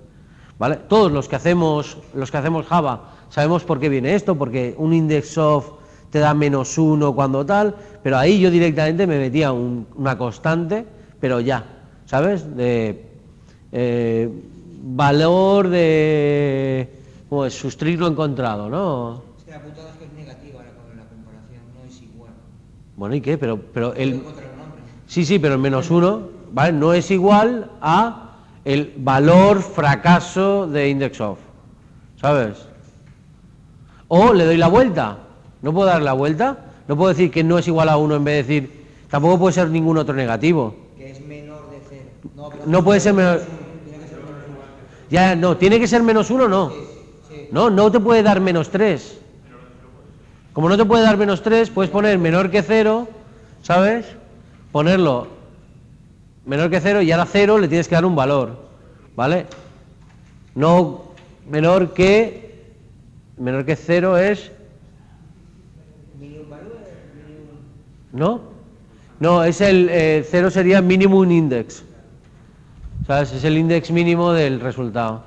Todos 0.86 1.10
los 1.10 1.28
que 1.28 1.36
hacemos, 1.36 1.96
los 2.12 2.30
que 2.30 2.36
hacemos 2.36 2.66
Java 2.66 3.14
sabemos 3.30 3.64
por 3.64 3.80
qué 3.80 3.88
viene 3.88 4.14
esto, 4.14 4.36
porque 4.36 4.74
un 4.76 4.92
index 4.92 5.38
of 5.38 5.77
te 6.10 6.18
da 6.18 6.34
menos 6.34 6.78
uno 6.78 7.14
cuando 7.14 7.44
tal, 7.44 7.74
pero 8.02 8.18
ahí 8.18 8.40
yo 8.40 8.50
directamente 8.50 9.06
me 9.06 9.18
metía 9.18 9.52
una 9.52 10.16
constante, 10.16 10.84
pero 11.20 11.40
ya, 11.40 11.64
¿sabes? 12.06 12.56
De, 12.56 13.04
eh, 13.72 14.28
valor 14.82 15.68
de... 15.68 16.94
¿Cómo 17.28 17.44
es? 17.44 17.54
Sustriclo 17.54 18.06
encontrado, 18.06 18.70
¿no? 18.70 19.22
Es 19.38 19.44
que 19.44 19.50
la 19.50 19.60
putada 19.60 19.90
es 19.90 19.96
que 19.96 20.04
es 20.04 20.12
negativa 20.12 20.60
la, 20.60 21.02
la 21.02 21.08
comparación, 21.08 21.60
no 21.74 21.84
es 21.86 22.02
igual. 22.02 22.30
Bueno, 22.96 23.14
¿y 23.14 23.20
qué? 23.20 23.36
Pero, 23.36 23.60
pero 23.60 23.94
el... 23.94 24.14
un. 24.14 24.48
Sí, 25.06 25.24
sí, 25.24 25.38
pero 25.38 25.54
el 25.54 25.60
menos 25.60 25.90
uno, 25.90 26.28
¿vale? 26.52 26.72
No 26.72 26.92
es 26.92 27.10
igual 27.10 27.70
a 27.80 28.36
el 28.64 28.92
valor 28.98 29.62
fracaso 29.62 30.66
de 30.66 30.90
index 30.90 31.20
of, 31.20 31.38
¿sabes? 32.20 32.66
O 34.08 34.34
le 34.34 34.44
doy 34.44 34.58
la 34.58 34.68
vuelta. 34.68 35.18
¿No 35.62 35.72
puedo 35.72 35.86
dar 35.86 36.02
la 36.02 36.12
vuelta? 36.12 36.58
No 36.86 36.96
puedo 36.96 37.10
decir 37.10 37.30
que 37.30 37.44
no 37.44 37.58
es 37.58 37.66
igual 37.66 37.88
a 37.88 37.96
uno 37.96 38.16
en 38.16 38.24
vez 38.24 38.46
de 38.46 38.54
decir... 38.54 38.78
Tampoco 39.10 39.38
puede 39.38 39.54
ser 39.54 39.70
ningún 39.70 39.96
otro 39.96 40.14
negativo. 40.14 40.74
Que 40.96 41.10
es 41.10 41.20
menor 41.20 41.70
de 41.70 41.78
cero. 41.88 42.04
No, 42.36 42.50
pero 42.50 42.62
No 42.66 42.84
puede 42.84 43.00
ser 43.00 43.14
menor... 43.14 43.42
Ya, 45.10 45.34
no, 45.34 45.56
tiene 45.56 45.80
que 45.80 45.88
ser 45.88 46.02
menos 46.02 46.30
uno, 46.30 46.48
no. 46.48 46.70
Sí. 46.70 47.48
No, 47.50 47.70
no 47.70 47.90
te 47.90 47.98
puede 47.98 48.22
dar 48.22 48.40
menos 48.40 48.68
3. 48.68 49.18
Como 50.52 50.68
no 50.68 50.76
te 50.76 50.84
puede 50.84 51.02
dar 51.02 51.16
menos 51.16 51.42
3, 51.42 51.70
puedes 51.70 51.90
poner 51.90 52.18
menor 52.18 52.50
que 52.50 52.62
0, 52.62 53.08
¿sabes? 53.62 54.04
Ponerlo 54.72 55.28
menor 56.48 56.70
que 56.70 56.80
0 56.80 57.02
y 57.02 57.12
ahora 57.12 57.26
0 57.26 57.58
le 57.58 57.68
tienes 57.68 57.88
que 57.88 57.94
dar 57.94 58.06
un 58.06 58.16
valor, 58.16 58.56
¿vale? 59.14 59.46
No 60.54 61.12
menor 61.48 61.92
que 61.92 62.72
menor 63.36 63.64
que 63.66 63.76
0 63.76 64.16
es 64.18 64.50
Minimum 66.18 66.48
value, 66.50 66.72
minimum. 67.14 67.60
¿No? 68.12 68.40
No, 69.20 69.42
es 69.44 69.60
el 69.60 70.24
0 70.28 70.50
sería 70.50 70.80
minimum 70.80 71.30
index. 71.30 71.82
¿Sabes? 73.06 73.32
Es 73.32 73.44
el 73.44 73.56
index 73.58 73.90
mínimo 73.90 74.32
del 74.32 74.60
resultado. 74.60 75.24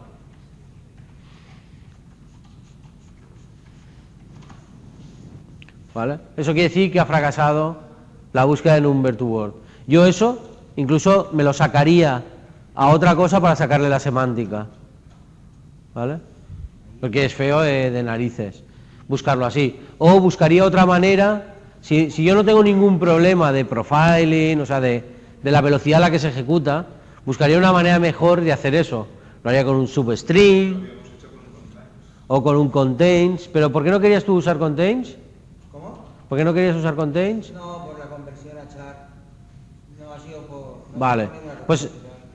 ¿Vale? 5.94 6.20
Eso 6.38 6.54
quiere 6.54 6.70
decir 6.70 6.92
que 6.92 7.00
ha 7.00 7.06
fracasado 7.06 7.80
la 8.32 8.46
búsqueda 8.46 8.76
de 8.76 8.82
number 8.82 9.16
to 9.16 9.26
word. 9.26 9.54
Yo 9.88 10.06
eso 10.06 10.42
incluso 10.78 11.30
me 11.34 11.44
lo 11.44 11.52
sacaría 11.52 12.24
a 12.76 12.88
otra 12.90 13.16
cosa 13.16 13.42
para 13.42 13.56
sacarle 13.56 13.90
la 13.90 14.00
semántica. 14.00 14.68
¿Vale? 15.94 16.20
Porque 17.02 17.26
es 17.26 17.34
feo 17.34 17.62
de 17.62 18.04
narices 18.04 18.64
buscarlo 19.12 19.46
así. 19.46 19.80
O 19.98 20.20
buscaría 20.22 20.64
otra 20.64 20.86
manera, 20.86 21.51
si, 21.82 22.12
si 22.12 22.24
yo 22.24 22.36
no 22.36 22.46
tengo 22.46 22.64
ningún 22.64 23.00
problema 23.00 23.52
de 23.52 23.66
profiling, 23.66 24.62
o 24.62 24.66
sea, 24.66 24.80
de, 24.80 25.04
de 25.42 25.52
la 25.52 25.62
velocidad 25.62 25.98
a 25.98 26.02
la 26.02 26.12
que 26.12 26.20
se 26.20 26.30
ejecuta, 26.30 26.86
buscaría 27.26 27.58
una 27.58 27.74
manera 27.74 28.00
mejor 28.00 28.42
de 28.42 28.52
hacer 28.52 28.76
eso. 28.76 29.08
Lo 29.44 29.50
haría 29.50 29.66
con 29.66 29.76
un 29.76 29.88
substring 29.88 30.88
o 32.28 32.44
con 32.44 32.56
un 32.58 32.70
contains. 32.70 33.50
Pero 33.52 33.72
¿por 33.72 33.84
qué 33.84 33.92
no 33.92 34.00
querías 34.00 34.24
tú 34.24 34.36
usar 34.36 34.60
contains? 34.60 35.16
¿Cómo? 35.72 36.06
¿Por 36.30 36.38
qué 36.38 36.44
no 36.44 36.54
querías 36.54 36.76
usar 36.76 36.96
contains? 36.96 37.52
No, 37.52 37.86
por 37.88 38.00
la 38.00 38.06
conversión 38.06 38.58
a 38.58 38.68
char. 38.68 39.08
No 40.00 40.14
ha 40.14 40.20
sido 40.20 40.42
por. 40.42 40.60
no 40.94 41.00
Vale, 41.00 41.30
pues, 41.66 41.90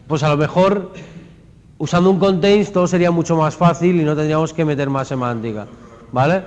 pues 0.08 0.22
a 0.22 0.28
lo 0.28 0.36
mejor 0.36 0.92
usando 1.78 2.10
un 2.10 2.18
contains 2.18 2.72
todo 2.72 2.86
sería 2.88 3.10
mucho 3.10 3.36
más 3.36 3.54
fácil 3.54 4.00
y 4.00 4.04
no 4.04 4.16
tendríamos 4.16 4.52
que 4.52 4.64
meter 4.64 4.90
más 4.90 5.08
semántica. 5.08 5.66
¿Vale? 6.10 6.42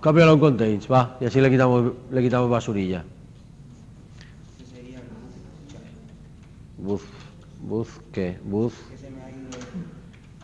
Cámbialo 0.00 0.34
un 0.34 0.40
contains, 0.40 0.90
va, 0.90 1.16
y 1.20 1.24
así 1.24 1.40
le 1.40 1.50
quitamos, 1.50 1.92
le 2.10 2.22
quitamos 2.22 2.48
basurilla. 2.48 3.04
Booth, 6.76 7.02
booth, 7.62 7.88
¿qué? 8.12 8.38
Ido. 8.46 8.70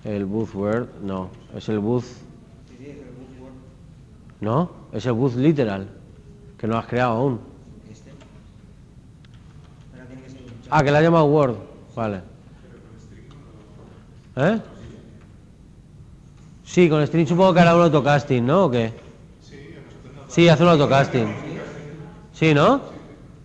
el 0.04 0.25
booth 0.25 0.54
word, 0.54 0.88
no, 1.02 1.30
es 1.56 1.68
el 1.68 1.78
word. 1.78 2.04
no, 4.40 4.70
es 4.92 5.06
el 5.06 5.12
booth 5.12 5.37
literal, 5.37 5.88
que 6.58 6.66
no 6.66 6.76
has 6.76 6.87
creado 6.87 7.12
aún. 7.12 7.40
Ah, 10.68 10.82
que 10.82 10.90
la 10.90 10.99
ha 10.99 11.02
llamado 11.02 11.26
word, 11.26 11.56
vale. 11.94 12.23
¿Eh? 14.37 14.61
Sí, 16.64 16.88
con 16.88 17.06
string 17.06 17.28
supongo 17.28 17.54
que 17.54 17.61
hará 17.61 17.76
un 17.76 17.82
autocasting, 17.82 18.44
¿no? 18.44 18.64
¿O 18.64 18.70
qué? 18.70 19.03
Sí, 20.34 20.48
hace 20.48 20.64
un 20.64 20.70
autocasting. 20.70 21.28
Sí, 22.32 22.52
¿no? 22.54 22.80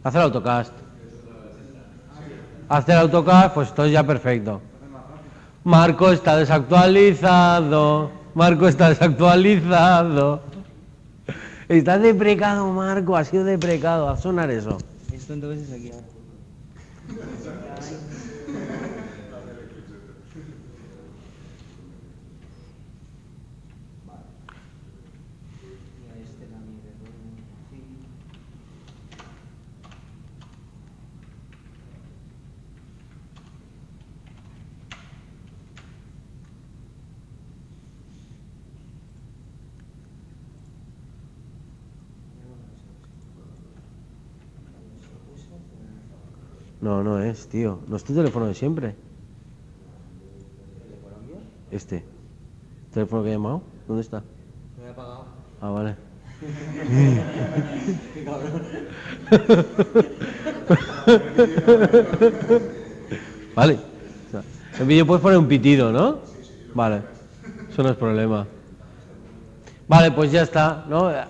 Hace 0.04 0.18
el 0.18 0.24
autocast. 0.24 0.74
Hace 2.68 2.94
el 2.94 2.98
autocast, 2.98 3.54
pues 3.54 3.70
entonces 3.70 3.94
ya 3.94 4.04
perfecto. 4.04 4.60
Marco 5.64 6.12
está 6.12 6.36
desactualizado. 6.36 8.10
Marco 8.34 8.68
está 8.68 8.90
desactualizado. 8.90 10.42
Está 11.68 12.00
deprecado, 12.00 12.66
Marco, 12.72 13.16
ha 13.16 13.24
sido 13.24 13.44
deprecado. 13.44 14.10
Haz 14.10 14.22
sonar 14.24 14.50
eso. 14.50 14.80
Esto 15.14 15.34
entonces 15.34 15.72
aquí. 15.72 15.92
Y 26.02 26.08
a 26.10 26.16
este 26.24 26.46
también 26.48 26.82
le 26.86 26.92
pongo 26.98 27.20
así. 27.38 27.78
No, 46.82 47.04
no 47.04 47.22
es, 47.22 47.48
tío. 47.48 47.80
No 47.88 47.98
es 47.98 48.04
tu 48.04 48.14
teléfono 48.14 48.48
de 48.48 48.54
siempre. 48.54 48.96
Este. 51.72 52.04
¿Teléfono 52.94 53.24
que 53.24 53.30
he 53.30 53.34
llamado? 53.34 53.62
¿Dónde 53.88 54.02
está? 54.02 54.24
Me 54.80 54.88
he 54.88 54.90
apagado. 54.90 55.26
Ah, 55.62 55.70
vale. 55.70 55.96
Qué 58.14 58.24
cabrón. 58.24 58.62
Vale. 63.56 63.74
O 63.74 64.32
sea, 64.32 64.44
En 64.80 64.88
vídeo 64.88 65.06
puedes 65.06 65.22
poner 65.22 65.38
un 65.38 65.48
pitido, 65.48 65.92
¿no? 65.92 66.20
Vale. 66.74 67.02
Eso 67.70 67.84
no 67.84 67.90
es 67.90 67.98
problema. 67.98 68.48
Vale, 69.88 70.12
pues 70.12 70.32
ya 70.32 70.44
está, 70.44 70.86
¿no? 70.88 71.04
Vale, 71.04 71.26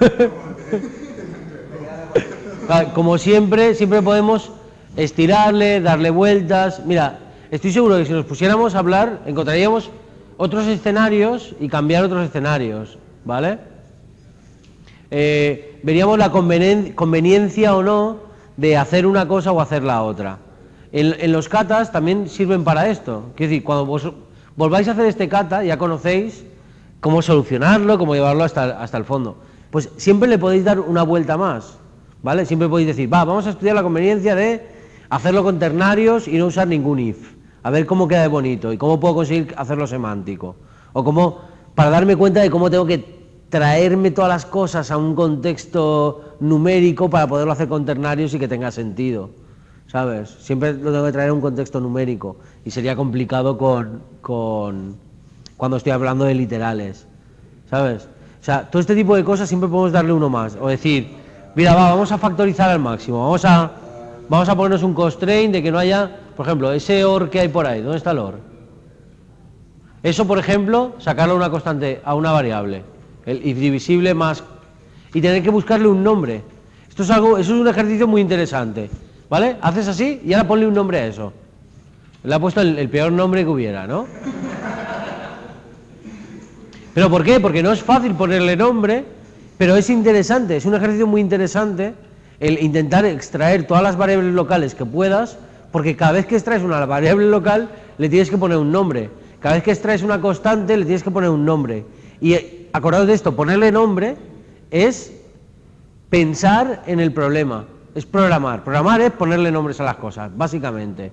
Como 2.94 3.16
siempre, 3.16 3.74
siempre 3.74 4.02
podemos 4.02 4.50
estirarle, 4.94 5.80
darle 5.80 6.10
vueltas. 6.10 6.84
Mira, 6.84 7.18
estoy 7.50 7.72
seguro 7.72 7.96
que 7.96 8.04
si 8.04 8.12
nos 8.12 8.26
pusiéramos 8.26 8.74
a 8.74 8.80
hablar, 8.80 9.22
encontraríamos 9.24 9.90
otros 10.36 10.66
escenarios 10.66 11.54
y 11.60 11.68
cambiar 11.68 12.04
otros 12.04 12.26
escenarios, 12.26 12.98
¿vale? 13.24 13.58
Eh, 15.10 15.80
veríamos 15.82 16.18
la 16.18 16.30
conveniencia 16.30 17.74
o 17.74 17.82
no 17.82 18.18
de 18.58 18.76
hacer 18.76 19.06
una 19.06 19.26
cosa 19.26 19.50
o 19.52 19.62
hacer 19.62 19.82
la 19.82 20.02
otra. 20.02 20.36
En, 20.92 21.32
los 21.32 21.48
katas 21.48 21.90
también 21.90 22.28
sirven 22.28 22.64
para 22.64 22.88
esto. 22.90 23.32
Quiero 23.34 23.50
decir, 23.50 23.64
cuando 23.64 23.86
vos 23.86 24.12
volváis 24.56 24.88
a 24.88 24.92
hacer 24.92 25.06
este 25.06 25.26
kata, 25.26 25.64
ya 25.64 25.78
conocéis 25.78 26.44
cómo 27.00 27.22
solucionarlo, 27.22 27.98
cómo 27.98 28.14
llevarlo 28.14 28.44
hasta, 28.44 28.82
hasta 28.82 28.98
el 28.98 29.04
fondo. 29.06 29.38
Pues 29.70 29.88
siempre 29.96 30.28
le 30.28 30.38
podéis 30.38 30.64
dar 30.64 30.80
una 30.80 31.02
vuelta 31.02 31.38
más, 31.38 31.78
¿vale? 32.22 32.46
Siempre 32.46 32.68
podéis 32.68 32.88
decir, 32.88 33.12
va, 33.12 33.24
vamos 33.24 33.46
a 33.46 33.50
estudiar 33.50 33.74
la 33.74 33.82
conveniencia 33.82 34.34
de 34.34 34.66
hacerlo 35.10 35.42
con 35.42 35.58
ternarios 35.58 36.28
y 36.28 36.38
no 36.38 36.46
usar 36.46 36.68
ningún 36.68 36.98
if. 36.98 37.34
A 37.62 37.70
ver 37.70 37.86
cómo 37.86 38.08
queda 38.08 38.22
de 38.22 38.28
bonito 38.28 38.72
y 38.72 38.78
cómo 38.78 39.00
puedo 39.00 39.16
conseguir 39.16 39.54
hacerlo 39.56 39.86
semántico. 39.86 40.56
O 40.92 41.04
cómo, 41.04 41.40
para 41.74 41.90
darme 41.90 42.16
cuenta 42.16 42.40
de 42.40 42.50
cómo 42.50 42.70
tengo 42.70 42.86
que 42.86 43.18
traerme 43.48 44.10
todas 44.10 44.28
las 44.28 44.46
cosas 44.46 44.90
a 44.90 44.96
un 44.96 45.14
contexto 45.14 46.36
numérico 46.40 47.08
para 47.10 47.26
poderlo 47.26 47.52
hacer 47.52 47.68
con 47.68 47.84
ternarios 47.84 48.34
y 48.34 48.38
que 48.38 48.48
tenga 48.48 48.70
sentido. 48.70 49.30
¿Sabes? 49.86 50.36
Siempre 50.40 50.74
lo 50.74 50.92
tengo 50.92 51.06
que 51.06 51.12
traer 51.12 51.30
a 51.30 51.32
un 51.32 51.40
contexto 51.40 51.80
numérico 51.80 52.36
y 52.64 52.70
sería 52.70 52.94
complicado 52.94 53.56
con, 53.56 54.02
con 54.20 54.96
cuando 55.56 55.78
estoy 55.78 55.92
hablando 55.92 56.24
de 56.26 56.34
literales. 56.34 57.06
¿Sabes? 57.70 58.08
O 58.40 58.44
sea, 58.44 58.70
todo 58.70 58.80
este 58.80 58.94
tipo 58.94 59.16
de 59.16 59.24
cosas 59.24 59.48
siempre 59.48 59.68
podemos 59.68 59.92
darle 59.92 60.12
uno 60.12 60.28
más. 60.28 60.56
O 60.60 60.68
decir, 60.68 61.08
mira, 61.58 61.74
va, 61.74 61.90
vamos 61.90 62.10
a 62.12 62.18
factorizar 62.18 62.70
al 62.70 62.78
máximo. 62.78 63.18
Vamos 63.18 63.44
a, 63.44 63.72
vamos 64.28 64.48
a 64.48 64.54
ponernos 64.54 64.84
un 64.84 64.94
constraint 64.94 65.52
de 65.52 65.60
que 65.60 65.72
no 65.72 65.78
haya, 65.80 66.08
por 66.36 66.46
ejemplo, 66.46 66.72
ese 66.72 67.04
OR 67.04 67.30
que 67.30 67.40
hay 67.40 67.48
por 67.48 67.66
ahí. 67.66 67.82
¿Dónde 67.82 67.98
está 67.98 68.12
el 68.12 68.18
OR? 68.18 68.38
Eso, 70.04 70.24
por 70.24 70.38
ejemplo, 70.38 70.94
sacarlo 71.00 71.34
a 71.34 71.36
una 71.36 71.50
constante, 71.50 72.00
a 72.04 72.14
una 72.14 72.30
variable. 72.30 72.84
El 73.26 73.44
if 73.44 73.58
divisible 73.58 74.14
más... 74.14 74.44
Y 75.12 75.20
tener 75.20 75.42
que 75.42 75.50
buscarle 75.50 75.88
un 75.88 76.04
nombre. 76.04 76.44
Esto 76.88 77.02
es 77.02 77.10
algo, 77.10 77.38
eso 77.38 77.54
es 77.54 77.60
un 77.60 77.66
ejercicio 77.66 78.06
muy 78.06 78.20
interesante. 78.20 78.88
¿Vale? 79.28 79.56
Haces 79.60 79.88
así 79.88 80.22
y 80.24 80.34
ahora 80.34 80.46
ponle 80.46 80.64
un 80.64 80.74
nombre 80.74 81.00
a 81.00 81.06
eso. 81.06 81.32
Le 82.22 82.36
ha 82.36 82.38
puesto 82.38 82.60
el, 82.60 82.78
el 82.78 82.88
peor 82.88 83.10
nombre 83.10 83.42
que 83.42 83.48
hubiera, 83.48 83.84
¿no? 83.84 84.06
¿Pero 86.94 87.10
por 87.10 87.24
qué? 87.24 87.40
Porque 87.40 87.64
no 87.64 87.72
es 87.72 87.82
fácil 87.82 88.14
ponerle 88.14 88.54
nombre, 88.54 89.17
pero 89.58 89.76
es 89.76 89.90
interesante, 89.90 90.56
es 90.56 90.64
un 90.64 90.74
ejercicio 90.74 91.06
muy 91.06 91.20
interesante 91.20 91.94
el 92.40 92.62
intentar 92.62 93.04
extraer 93.04 93.66
todas 93.66 93.82
las 93.82 93.96
variables 93.96 94.32
locales 94.32 94.76
que 94.76 94.86
puedas, 94.86 95.36
porque 95.72 95.96
cada 95.96 96.12
vez 96.12 96.26
que 96.26 96.36
extraes 96.36 96.62
una 96.62 96.86
variable 96.86 97.26
local 97.26 97.68
le 97.98 98.08
tienes 98.08 98.30
que 98.30 98.38
poner 98.38 98.56
un 98.58 98.70
nombre. 98.70 99.10
Cada 99.40 99.56
vez 99.56 99.64
que 99.64 99.72
extraes 99.72 100.02
una 100.02 100.20
constante 100.20 100.76
le 100.76 100.84
tienes 100.84 101.02
que 101.02 101.10
poner 101.10 101.30
un 101.30 101.44
nombre. 101.44 101.84
Y 102.20 102.34
eh, 102.34 102.68
acordaos 102.72 103.08
de 103.08 103.14
esto, 103.14 103.34
ponerle 103.34 103.72
nombre 103.72 104.16
es 104.70 105.12
pensar 106.08 106.84
en 106.86 107.00
el 107.00 107.12
problema, 107.12 107.66
es 107.94 108.06
programar. 108.06 108.62
Programar 108.62 109.00
es 109.00 109.10
ponerle 109.10 109.50
nombres 109.50 109.80
a 109.80 109.84
las 109.84 109.96
cosas, 109.96 110.30
básicamente. 110.36 111.10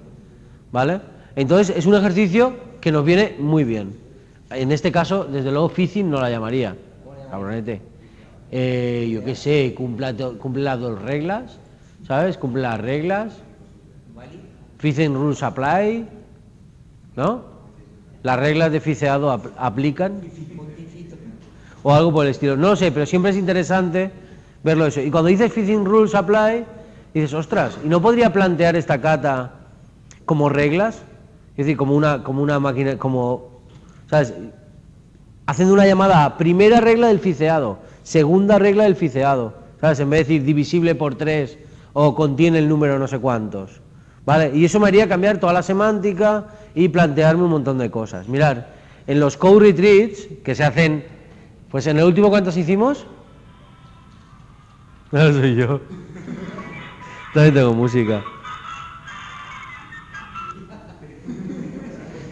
¿Vale? 0.71 1.01
Entonces 1.35 1.75
es 1.75 1.85
un 1.87 1.95
ejercicio 1.95 2.53
que 2.79 2.91
nos 2.91 3.03
viene 3.03 3.35
muy 3.39 3.63
bien. 3.63 3.97
En 4.51 4.71
este 4.71 4.91
caso, 4.91 5.25
desde 5.25 5.51
luego, 5.51 5.69
Fizin 5.69 6.09
no 6.09 6.21
la 6.21 6.29
llamaría. 6.29 6.75
Cabronete. 7.31 7.94
Eh, 8.51 9.09
yo 9.11 9.23
qué 9.23 9.35
sé, 9.35 9.73
cumple, 9.75 10.13
to- 10.13 10.37
cumple 10.37 10.63
las 10.63 10.79
dos 10.79 11.01
reglas, 11.01 11.57
¿sabes? 12.07 12.37
Cumple 12.37 12.61
las 12.61 12.79
reglas. 12.79 13.33
Fizin 14.77 15.13
rules 15.15 15.41
apply, 15.41 16.07
¿no? 17.15 17.43
Las 18.23 18.39
reglas 18.39 18.71
de 18.71 18.79
ficeado 18.79 19.31
ap- 19.31 19.47
aplican. 19.57 20.21
O 21.83 21.93
algo 21.93 22.11
por 22.11 22.25
el 22.25 22.31
estilo. 22.31 22.55
No 22.57 22.75
sé, 22.75 22.91
pero 22.91 23.05
siempre 23.05 23.31
es 23.31 23.37
interesante 23.37 24.11
verlo 24.63 24.85
eso. 24.87 25.01
Y 25.01 25.11
cuando 25.11 25.29
dices 25.29 25.51
Fizin 25.53 25.85
rules 25.85 26.15
apply, 26.15 26.65
dices, 27.13 27.33
ostras, 27.33 27.77
¿y 27.83 27.87
no 27.87 28.01
podría 28.01 28.33
plantear 28.33 28.75
esta 28.75 28.99
cata 29.01 29.51
como 30.25 30.49
reglas? 30.49 31.03
Es 31.51 31.65
decir, 31.65 31.77
como 31.77 31.95
una, 31.95 32.23
como 32.23 32.41
una 32.41 32.59
máquina, 32.59 32.97
como, 32.97 33.61
¿sabes? 34.09 34.33
Haciendo 35.45 35.73
una 35.75 35.85
llamada 35.85 36.25
a 36.25 36.37
primera 36.37 36.81
regla 36.81 37.07
del 37.07 37.19
ficeado, 37.19 37.77
segunda 38.05 38.59
regla 38.59 38.83
del 38.83 38.95
ficeado, 38.95 39.55
¿sabes? 39.81 39.99
En 39.99 40.11
vez 40.11 40.19
de 40.19 40.23
decir 40.35 40.45
divisible 40.45 40.93
por 40.93 41.15
3 41.15 41.57
o 41.93 42.13
contiene 42.13 42.59
el 42.59 42.69
número 42.69 42.99
no 42.99 43.07
sé 43.07 43.17
cuántos, 43.17 43.81
¿vale? 44.25 44.51
Y 44.53 44.63
eso 44.63 44.79
me 44.79 44.87
haría 44.87 45.09
cambiar 45.09 45.39
toda 45.39 45.51
la 45.53 45.63
semántica 45.63 46.45
y 46.75 46.87
plantearme 46.87 47.43
un 47.43 47.49
montón 47.49 47.79
de 47.79 47.89
cosas. 47.89 48.27
Mirar, 48.27 48.69
en 49.07 49.19
los 49.19 49.37
code 49.37 49.71
retreats 49.71 50.27
que 50.43 50.53
se 50.53 50.63
hacen, 50.63 51.03
pues 51.71 51.87
en 51.87 51.97
el 51.97 52.05
último 52.05 52.29
¿cuántos 52.29 52.55
hicimos? 52.55 53.05
No 55.11 55.31
soy 55.31 55.55
yo. 55.55 55.79
También 57.33 57.53
tengo 57.53 57.73
música. 57.73 58.23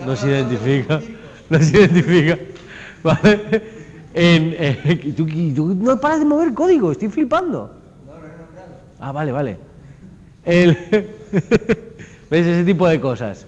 No 0.06 0.16
se 0.16 0.28
identifica. 0.28 1.00
No 1.50 1.60
se 1.60 1.78
identifica. 1.78 2.40
¿Vale? 3.04 3.73
Y 4.16 5.52
tú, 5.54 5.74
no 5.76 6.00
paras 6.00 6.20
de 6.20 6.26
mover 6.26 6.54
código, 6.54 6.92
estoy 6.92 7.10
flipando. 7.10 7.72
Ah, 9.00 9.12
vale, 9.12 9.32
vale. 9.32 9.58
El. 10.46 10.78
Ese 12.32 12.64
tipo 12.64 12.88
de 12.88 13.00
cosas. 13.00 13.46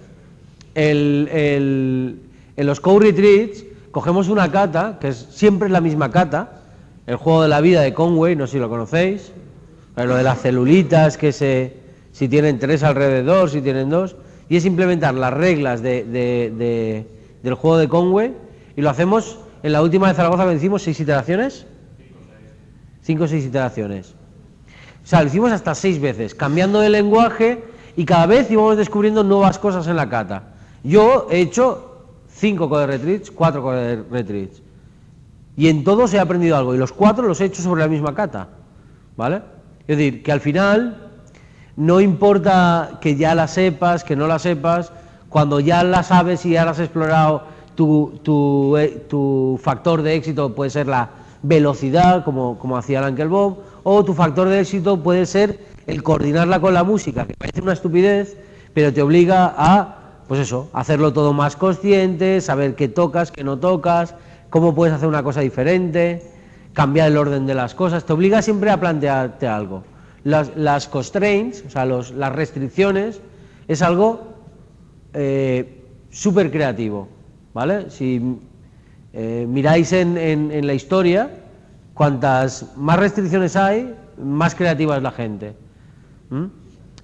El, 0.74 1.28
el- 1.32 2.20
en 2.56 2.66
los 2.66 2.80
code 2.80 3.06
retreats 3.06 3.64
cogemos 3.90 4.28
una 4.28 4.50
cata, 4.50 4.98
que 5.00 5.08
es 5.08 5.16
siempre 5.30 5.68
la 5.68 5.80
misma 5.80 6.10
cata, 6.10 6.60
el 7.06 7.16
juego 7.16 7.42
de 7.42 7.48
la 7.48 7.60
vida 7.60 7.80
de 7.82 7.92
Conway, 7.94 8.34
no 8.36 8.46
sé 8.46 8.54
si 8.54 8.58
lo 8.58 8.68
conocéis, 8.68 9.32
pero 9.94 10.08
lo 10.08 10.16
de 10.16 10.22
las 10.22 10.40
celulitas, 10.40 11.16
que 11.16 11.32
se, 11.32 11.74
si 12.12 12.28
tienen 12.28 12.58
tres 12.58 12.82
alrededor, 12.82 13.50
si 13.50 13.60
tienen 13.60 13.88
dos, 13.90 14.16
y 14.48 14.56
es 14.56 14.64
implementar 14.64 15.14
las 15.14 15.32
reglas 15.32 15.82
de- 15.82 16.04
de- 16.04 17.06
del 17.42 17.54
juego 17.54 17.78
de 17.78 17.88
Conway, 17.88 18.32
y 18.76 18.80
lo 18.82 18.90
hacemos 18.90 19.38
en 19.66 19.72
la 19.72 19.82
última 19.82 20.06
de 20.06 20.14
Zaragoza 20.14 20.46
que 20.46 20.54
hicimos 20.54 20.82
seis 20.82 21.00
iteraciones. 21.00 21.66
Cinco 23.02 23.24
o 23.24 23.26
seis 23.26 23.44
iteraciones. 23.44 24.14
O 25.02 25.06
sea, 25.08 25.22
lo 25.22 25.26
hicimos 25.26 25.50
hasta 25.50 25.74
seis 25.74 26.00
veces, 26.00 26.36
cambiando 26.36 26.78
de 26.78 26.88
lenguaje 26.88 27.64
y 27.96 28.04
cada 28.04 28.26
vez 28.26 28.48
íbamos 28.48 28.76
descubriendo 28.76 29.24
nuevas 29.24 29.58
cosas 29.58 29.88
en 29.88 29.96
la 29.96 30.08
cata. 30.08 30.54
Yo 30.84 31.26
he 31.32 31.40
hecho 31.40 32.06
cinco 32.28 32.68
code 32.68 32.86
retreats, 32.86 33.32
cuatro 33.32 33.60
code 33.60 34.04
retreats. 34.08 34.62
Y 35.56 35.66
en 35.66 35.82
todos 35.82 36.14
he 36.14 36.20
aprendido 36.20 36.56
algo. 36.56 36.72
Y 36.72 36.78
los 36.78 36.92
cuatro 36.92 37.26
los 37.26 37.40
he 37.40 37.46
hecho 37.46 37.60
sobre 37.60 37.82
la 37.82 37.88
misma 37.88 38.14
cata. 38.14 38.46
¿Vale? 39.16 39.42
Es 39.88 39.98
decir, 39.98 40.22
que 40.22 40.30
al 40.30 40.40
final 40.40 41.10
no 41.74 42.00
importa 42.00 42.98
que 43.00 43.16
ya 43.16 43.34
la 43.34 43.48
sepas, 43.48 44.04
que 44.04 44.14
no 44.14 44.28
la 44.28 44.38
sepas, 44.38 44.92
cuando 45.28 45.58
ya 45.58 45.82
la 45.82 46.04
sabes 46.04 46.46
y 46.46 46.50
ya 46.50 46.64
la 46.64 46.70
has 46.70 46.78
explorado, 46.78 47.55
tu, 47.76 48.18
tu, 48.22 48.76
eh, 48.76 49.04
tu 49.08 49.60
factor 49.62 50.02
de 50.02 50.14
éxito 50.16 50.54
puede 50.54 50.70
ser 50.70 50.88
la 50.88 51.10
velocidad, 51.42 52.24
como, 52.24 52.58
como 52.58 52.76
hacía 52.76 52.98
el 52.98 53.04
Ankelbaum, 53.04 53.56
o 53.84 54.04
tu 54.04 54.14
factor 54.14 54.48
de 54.48 54.60
éxito 54.60 55.00
puede 55.02 55.26
ser 55.26 55.60
el 55.86 56.02
coordinarla 56.02 56.60
con 56.60 56.74
la 56.74 56.82
música, 56.82 57.24
que 57.26 57.34
parece 57.38 57.60
una 57.62 57.74
estupidez, 57.74 58.36
pero 58.74 58.92
te 58.92 59.00
obliga 59.02 59.54
a, 59.56 59.98
pues 60.26 60.40
eso, 60.40 60.68
hacerlo 60.72 61.12
todo 61.12 61.32
más 61.32 61.54
consciente, 61.56 62.40
saber 62.40 62.74
qué 62.74 62.88
tocas, 62.88 63.30
qué 63.30 63.44
no 63.44 63.58
tocas, 63.58 64.14
cómo 64.50 64.74
puedes 64.74 64.94
hacer 64.94 65.06
una 65.08 65.22
cosa 65.22 65.40
diferente, 65.40 66.22
cambiar 66.72 67.08
el 67.12 67.16
orden 67.16 67.46
de 67.46 67.54
las 67.54 67.74
cosas, 67.74 68.04
te 68.04 68.12
obliga 68.12 68.42
siempre 68.42 68.70
a 68.70 68.80
plantearte 68.80 69.46
algo. 69.46 69.84
Las, 70.24 70.56
las 70.56 70.88
constraints, 70.88 71.62
o 71.66 71.70
sea, 71.70 71.84
los- 71.86 72.10
las 72.10 72.32
restricciones, 72.34 73.20
es 73.68 73.80
algo 73.82 74.34
eh, 75.14 75.84
súper 76.10 76.50
creativo, 76.50 77.08
¿vale? 77.56 77.88
Si 77.90 78.20
eh, 79.14 79.46
miráis 79.48 79.90
en, 79.92 80.18
en- 80.18 80.66
la 80.66 80.74
historia, 80.74 81.30
cuantas 81.94 82.66
más 82.76 82.98
restricciones 82.98 83.56
hay, 83.56 83.94
más 84.22 84.54
creativa 84.54 84.94
es 84.98 85.02
la 85.02 85.10
gente. 85.10 85.54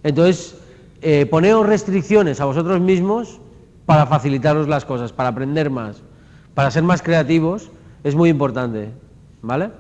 Entonces, 0.03 0.57
eh, 1.01 1.25
poneos 1.25 1.67
restricciones 1.67 2.39
a 2.41 2.45
vosotros 2.45 2.81
mismos 2.83 3.41
para 3.87 4.05
facilitaros 4.07 4.69
las 4.69 4.85
cosas, 4.85 5.11
para 5.11 5.31
aprender 5.31 5.71
más, 5.71 6.03
para 6.55 6.71
ser 6.71 6.83
más 6.83 7.01
creativos, 7.01 7.71
es 8.05 8.15
muy 8.15 8.29
importante, 8.29 8.91
¿vale? 9.41 9.71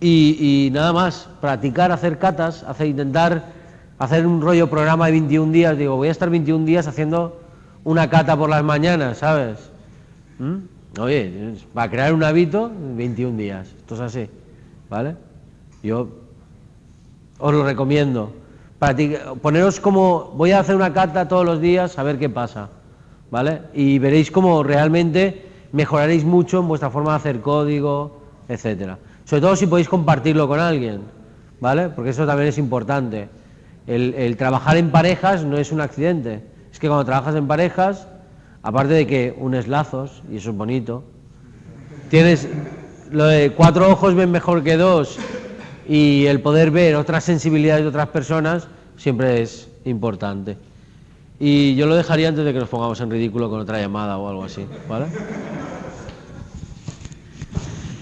Y, 0.00 0.66
y 0.66 0.70
nada 0.72 0.92
más, 0.92 1.28
practicar, 1.40 1.92
hacer 1.92 2.18
catas, 2.18 2.64
hacer, 2.64 2.88
intentar 2.88 3.44
hacer 4.00 4.26
un 4.26 4.42
rollo 4.42 4.68
programa 4.68 5.06
de 5.06 5.12
21 5.12 5.52
días, 5.52 5.78
digo, 5.78 5.94
voy 5.94 6.08
a 6.08 6.10
estar 6.10 6.28
21 6.30 6.64
días 6.66 6.88
haciendo 6.88 7.40
una 7.84 8.10
cata 8.10 8.36
por 8.36 8.50
las 8.50 8.64
mañanas, 8.64 9.18
¿sabes? 9.18 9.70
¿Mm? 10.38 11.00
Oye, 11.00 11.54
para 11.72 11.90
crear 11.90 12.14
un 12.14 12.22
hábito, 12.22 12.70
21 12.96 13.36
días, 13.36 13.68
esto 13.78 13.94
es 13.96 14.00
así, 14.00 14.28
¿vale? 14.88 15.16
Yo 15.82 16.08
os 17.38 17.52
lo 17.52 17.64
recomiendo. 17.64 18.32
Practica- 18.78 19.34
poneros 19.34 19.80
como, 19.80 20.32
voy 20.36 20.52
a 20.52 20.60
hacer 20.60 20.76
una 20.76 20.92
cata 20.92 21.26
todos 21.26 21.44
los 21.44 21.60
días 21.60 21.98
a 21.98 22.02
ver 22.04 22.18
qué 22.18 22.28
pasa, 22.28 22.68
¿vale? 23.30 23.62
Y 23.74 23.98
veréis 23.98 24.30
cómo 24.30 24.62
realmente 24.62 25.46
mejoraréis 25.72 26.24
mucho 26.24 26.60
en 26.60 26.68
vuestra 26.68 26.90
forma 26.90 27.10
de 27.12 27.16
hacer 27.16 27.40
código, 27.40 28.20
etcétera. 28.48 28.98
Sobre 29.24 29.40
todo 29.42 29.56
si 29.56 29.66
podéis 29.66 29.88
compartirlo 29.88 30.46
con 30.46 30.60
alguien, 30.60 31.00
¿vale? 31.60 31.88
Porque 31.88 32.10
eso 32.10 32.26
también 32.26 32.48
es 32.48 32.58
importante. 32.58 33.28
El 33.86 34.36
trabajar 34.36 34.76
en 34.76 34.90
parejas 34.90 35.44
no 35.44 35.58
es 35.58 35.72
un 35.72 35.80
accidente. 35.80 36.42
Es 36.72 36.78
que 36.78 36.86
cuando 36.88 37.04
trabajas 37.04 37.34
en 37.34 37.46
parejas, 37.46 38.06
aparte 38.64 38.94
de 38.94 39.06
que 39.06 39.34
unes 39.38 39.68
lazos, 39.68 40.22
y 40.32 40.38
eso 40.38 40.50
es 40.50 40.56
bonito, 40.56 41.04
tienes 42.08 42.48
lo 43.12 43.26
de 43.26 43.52
cuatro 43.52 43.90
ojos 43.90 44.14
ven 44.14 44.30
mejor 44.30 44.64
que 44.64 44.76
dos 44.76 45.18
y 45.86 46.24
el 46.26 46.40
poder 46.40 46.70
ver 46.70 46.96
otras 46.96 47.24
sensibilidades 47.24 47.84
de 47.84 47.88
otras 47.90 48.08
personas 48.08 48.66
siempre 48.96 49.42
es 49.42 49.68
importante. 49.84 50.56
Y 51.38 51.74
yo 51.74 51.86
lo 51.86 51.94
dejaría 51.94 52.28
antes 52.28 52.44
de 52.44 52.54
que 52.54 52.58
nos 52.58 52.70
pongamos 52.70 52.98
en 53.02 53.10
ridículo 53.10 53.50
con 53.50 53.60
otra 53.60 53.78
llamada 53.78 54.16
o 54.16 54.28
algo 54.28 54.44
así, 54.44 54.66
¿vale? 54.88 55.06